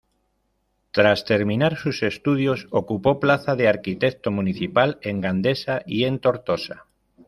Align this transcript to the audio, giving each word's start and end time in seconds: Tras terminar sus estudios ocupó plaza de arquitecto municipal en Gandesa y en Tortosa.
Tras 0.89 1.25
terminar 1.25 1.77
sus 1.77 2.01
estudios 2.01 2.65
ocupó 2.71 3.19
plaza 3.19 3.55
de 3.55 3.67
arquitecto 3.67 4.31
municipal 4.31 4.97
en 5.03 5.21
Gandesa 5.21 5.83
y 5.85 6.05
en 6.05 6.17
Tortosa. 6.17 6.87